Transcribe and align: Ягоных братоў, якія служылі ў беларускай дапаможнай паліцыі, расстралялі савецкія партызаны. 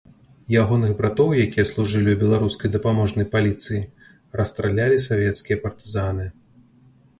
Ягоных 0.59 0.93
братоў, 1.01 1.29
якія 1.47 1.65
служылі 1.71 2.09
ў 2.13 2.17
беларускай 2.23 2.73
дапаможнай 2.77 3.29
паліцыі, 3.37 3.87
расстралялі 4.41 4.97
савецкія 5.09 5.63
партызаны. 5.67 6.25